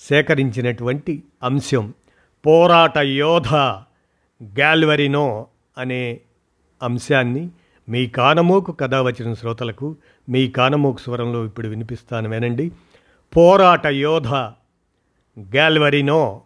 సేకరించినటువంటి 0.00 1.22
అంశం. 1.42 1.94
పోరాట 2.46 2.98
యోధ 2.98 3.54
గ్యాల్వరినో 4.42 5.46
అనే 5.78 6.20
అంశాన్ని 6.82 7.50
మీ 7.88 8.06
కానమోకు 8.06 8.72
కథ 8.72 8.94
వచ్చిన 8.94 9.34
శ్రోతలకు 9.34 9.96
మీ 10.28 10.48
కానమోకు 10.48 10.98
స్వరంలో 10.98 11.44
ఇప్పుడు 11.44 11.68
వినిపిస్తాను 11.68 12.28
వినండి 12.28 12.70
పోరాట 13.36 13.86
యోధ 13.86 14.28
గ్యాల్వరినో 15.38 16.42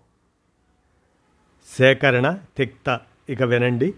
సేకరణ 1.69 2.39
తిక్త 2.59 3.01
ఇక 3.29 3.43
వినండి 3.43 3.95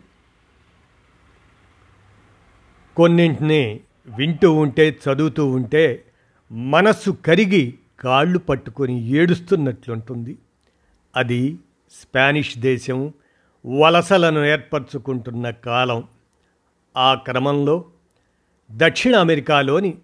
కొన్నింటిని 2.96 3.80
వింటూ 4.08 4.52
ఉంటే 4.52 4.98
చదువుతూ 5.04 5.46
ఉంటే 5.46 6.04
మనస్సు 6.50 7.10
కరిగి 7.10 7.78
కాళ్ళు 8.00 8.38
పట్టుకొని 8.38 9.02
ఏడుస్తున్నట్లుంటుంది. 9.06 10.38
అది 11.16 11.58
స్పానిష్ 11.92 12.58
దేశం 12.58 13.12
వలసలను 13.66 14.44
ఏర్పరచుకుంటున్న 14.44 15.50
కాలం. 15.50 16.04
ఆ 16.96 17.14
క్రమంలో 17.14 17.84
దక్షిణ 18.72 19.16
అమెరికాలోని 19.16 19.94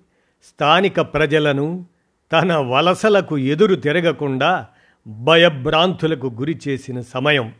స్థానిక 0.42 1.01
ప్రజలను 1.01 1.84
తన 2.33 2.56
వలసలకు 2.56 3.39
ఎదురు 3.39 3.75
తిరగకుండా 3.75 4.67
భయభ్రాంతులకు 5.07 6.27
గురి 6.27 6.61
చేసిన 6.69 7.01
సమయం. 7.01 7.53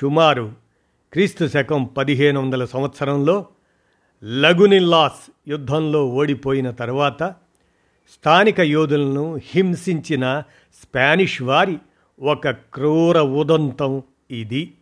సుమారు 0.00 0.52
క్రీస్తు 1.12 1.46
శకం 1.46 1.84
పదిహేను 1.84 2.40
వందల 2.40 2.64
సంవత్సరంలో 2.64 3.46
లగునిల్లాస్ 4.24 5.30
యుద్ధంలో 5.48 6.08
ఓడిపోయిన 6.08 6.70
తర్వాత 6.70 7.34
స్థానిక 8.10 8.60
యోధులను 8.60 9.40
హింసించిన 9.42 10.42
స్పానిష్ 10.82 11.42
వారి 11.42 11.78
ఒక 12.20 12.50
క్రూర 12.50 13.20
ఉదంతం 13.20 14.02
ఇది. 14.30 14.74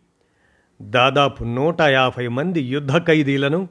దాదాపు 0.81 1.43
నూట 1.43 1.81
యాభై 1.81 2.27
మంది 2.27 2.61
యుద్ధ 2.61 2.97
ఖైదీలను 2.97 3.67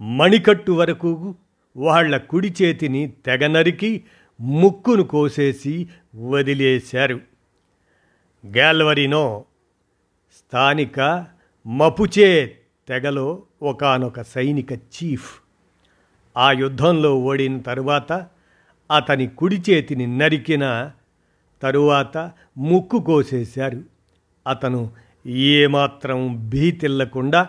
మణికట్టు 0.00 0.72
వరకు 0.72 1.34
వాళ్ళ 1.76 2.16
కుడి 2.16 2.54
చేతిని 2.62 3.12
తెగనరికి 3.26 4.04
ముక్కును 4.40 5.02
కోసేసి 5.02 5.88
వదిలేశారు. 6.14 7.20
గ్యాల్వరినో 8.46 9.44
స్థానిక 10.38 11.26
మపుచే 11.66 12.58
తెగలో 12.88 13.42
ఒకానొక 13.62 14.22
సైనిక 14.22 14.72
చీఫ్. 14.72 15.40
ఆ 16.36 16.52
యుద్ధంలో 16.52 17.18
ఓడిన 17.18 17.58
తరువాత 17.58 18.26
అతని 18.90 19.26
కుడి 19.26 19.62
చేతిని 19.70 20.18
నరికిన 20.18 20.90
తరువాత 21.62 22.30
ముక్కు 22.58 22.98
కోసేశారు. 22.98 23.82
అతను 24.46 24.90
ఏమాత్రం 25.26 26.48
భీతిల్లకుండా 26.48 27.48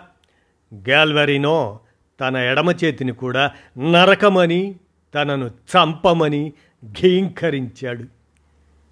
గ్యాల్వరినో 0.74 1.80
తన 2.20 2.36
ఎడమ 2.36 2.70
చేతిని 2.70 3.12
కూడా 3.12 3.52
నరకమని 3.78 4.76
తనను 5.14 5.46
చంపమని 5.46 6.52
ఘీంకరించాడు. 7.00 8.04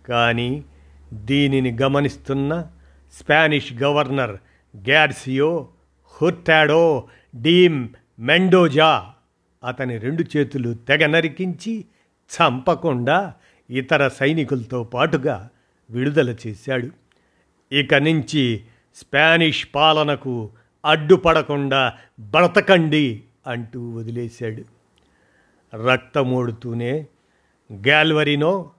కానీ 0.09 0.65
దీనిని 1.13 1.77
గమనిస్తున్న 1.83 2.67
Spanish 3.13 3.73
governor 3.73 4.37
Garcia 4.77 5.69
Hurtado 6.07 7.09
de 7.37 7.89
Mendoza 8.21 9.07
అతని 9.65 9.99
రెండు 9.99 10.25
చేతులు 10.37 10.75
తెగ 10.75 11.07
నరికించి 11.07 11.85
చంపకుండా 12.29 13.35
ఇతర 13.71 14.09
సైనికులతో 14.09 14.85
పాటుగా 14.85 15.49
విడుదల 15.91 16.35
చేశాడు. 16.47 16.89
ఇక 17.75 17.95
నుంచి 17.95 18.65
స్పానిష్ 18.97 19.67
పాలనకు 19.75 20.51
అడ్డుపడకుండా 20.85 21.93
బ్రతకండి 22.21 23.23
అంటూ 23.47 23.91
వదిలేశాడు. 23.91 24.65
రక్తమోడుతూనే 25.93 27.07
గ్యాల్వరినో 27.73 28.71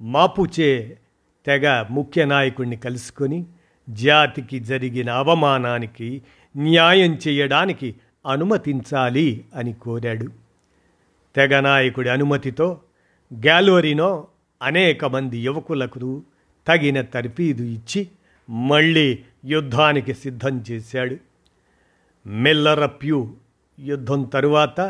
మాపుచే 0.00 0.98
తెగ 1.46 1.84
ముఖ్య 1.90 2.24
నాయకుడిని 2.24 2.76
కలుసుకొని 2.76 3.44
జాతికి 3.90 4.58
జరిగిన 4.58 5.10
అవమానానికి 5.10 6.22
న్యాయం 6.56 7.18
చేయడానికి 7.28 7.94
అనుమతించాలి 8.26 9.44
అని 9.54 9.72
కోరాడు. 9.72 10.28
తెగ 11.36 11.60
నాయకుడి 11.60 12.08
అనుమతితో 12.08 12.80
గ్యాల్వరినో 13.34 14.26
అనేక 14.62 15.04
మంది 15.04 15.38
యువకులకు 15.38 16.22
తగిన 16.66 17.00
తర్ఫీదు 17.00 17.62
ఇచ్చి 17.62 18.08
మళ్ళీ 18.50 19.18
యుద్ధానికి 19.44 20.14
సిద్ధం 20.14 20.64
చేశాడు. 20.70 21.16
మిల్లరప్యూ 22.26 23.28
యుద్ధం 23.80 24.22
తరువాత 24.22 24.80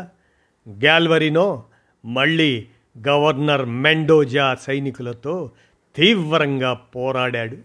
గ్యాల్వరినో 0.69 1.63
మళ్ళీ 2.05 2.67
గవర్నర్ 3.07 3.65
మెండోజా 3.65 4.55
సైనికులతో 4.55 5.51
తీవ్రంగా 5.95 6.73
పోరాడాడు. 6.73 7.57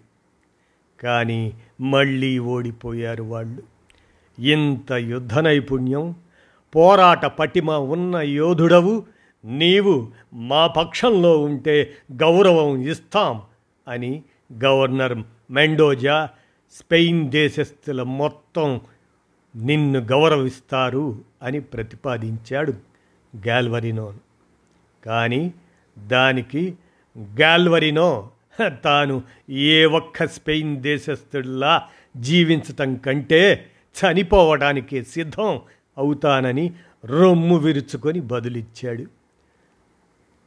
కానీ 1.03 1.53
మళ్ళీ 1.81 2.39
ఓడిపోయారు 2.39 3.23
వాళ్ళు. 3.23 3.63
ఇంత 4.41 4.93
యుద్ధ 4.93 5.39
నైపుణ్యం 5.39 6.15
పోరాట 6.77 7.27
పటిమ 7.27 7.71
ఉన్న 7.71 8.17
యోధుడవు 8.17 9.16
నీవు 9.45 10.13
మా 10.35 10.67
పక్షంలో 10.67 11.39
ఉంటే 11.39 11.95
గౌరవం 12.13 12.83
ఇస్తాం 12.83 13.43
అని 13.89 14.23
గవర్నర్ 14.65 15.19
మెండోజా 15.51 16.29
స్పెయిన్ 16.73 17.31
దేశస్థుల 17.31 18.03
మొత్తం 18.03 18.81
నిన్ను 19.57 20.01
గౌరవిస్తారు 20.01 21.23
అని 21.43 21.61
ప్రతిపాదించాడు 21.61 22.73
గాల్వరినో. 23.49 24.15
కానీ 25.05 25.55
దానికి 25.99 26.75
గాల్వరినో 27.19 28.31
తాను 28.85 29.23
ఏ 29.51 29.85
ఒక్క 29.85 30.27
స్పెయిన్ 30.27 30.77
దేశస్థుడిలా 30.77 31.89
జీవించటం 32.17 32.95
కంటే 32.95 33.71
చనిపోవడానికి 33.97 35.05
సిద్ధం 35.05 35.61
అవుతానని 35.99 36.73
రొమ్ము 37.05 37.57
విరుచుకొని 37.57 38.21
బదులిచ్చాడు. 38.21 39.16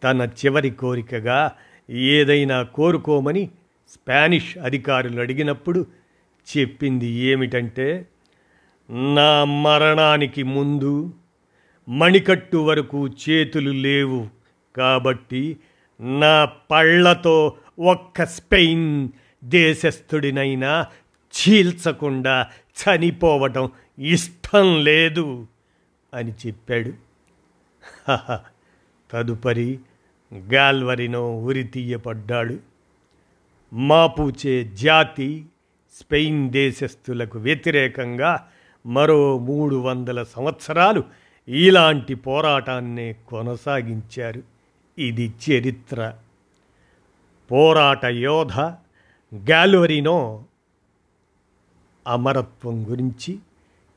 తన 0.04 0.30
చివరి 0.46 0.70
కోరికగా 0.70 1.52
ఏదైనా 1.90 2.64
కోరుకోమని 2.64 3.50
స్పానిష్ 3.90 4.58
అధికారులు 4.58 5.20
అడిగినప్పుడు 5.20 5.88
చెప్పింది 6.58 7.06
ఏమిటంటే 7.06 8.08
నా 8.92 9.44
మరణానికి 9.44 10.44
ముందు 10.44 11.14
మణికట్టు 11.90 12.58
వరకు 12.58 13.08
చేతులు 13.08 13.72
లేవు 13.72 14.28
కాబట్టి 14.76 15.58
నా 16.00 16.46
పళ్ళతో 16.72 17.58
ఒక్క 17.80 18.26
స్పెయిన్ 18.26 19.10
దేశస్థుడినైనా 19.44 20.88
చీల్చకుండా 21.34 22.48
చనిపోవటం 22.80 23.72
ఇష్టం 24.00 24.84
లేదు 24.84 25.48
అని 26.14 26.34
చెప్పాడు. 26.48 26.94
తదుపరి 29.12 29.80
గాల్వరినో 30.34 31.38
ఉరి 31.40 31.64
తీయపడ్డాడు. 31.64 32.58
మాపూచే 33.74 34.64
జాతి 34.64 35.46
స్పెయిన్ 36.00 36.50
దేశస్థులకు 36.50 37.40
వ్యతిరేకంగా 37.40 38.48
మరో 38.86 39.38
మూడు 39.38 39.76
వందల 39.76 40.24
సంవత్సరాలు 40.24 41.04
ఇలాంటి 41.48 42.16
పోరాటాన్నే 42.16 43.14
కొనసాగించారు. 43.14 44.42
ఇది 45.00 45.34
చరిత్ర. 45.50 46.14
పోరాట 47.52 48.06
యోధ 48.06 48.60
గాల్వరినో 49.52 50.44
అమరత్వం 52.08 52.92
గురించి 52.92 53.40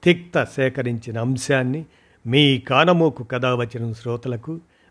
తిక్త 0.03 0.45
సేకరించిన 0.45 1.19
అంశాన్ని 1.19 1.85
మీ 2.27 2.59
కానమోకు 2.59 3.25
కథ 3.25 3.47
వచ్చిన 3.47 3.93
శ్రోతలకు 3.93 4.61